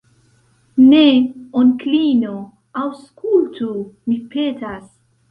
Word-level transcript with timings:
Ne, 0.83 1.01
onklino, 1.59 2.31
aŭskultu, 2.83 3.69
mi 4.07 4.17
petas. 4.33 4.81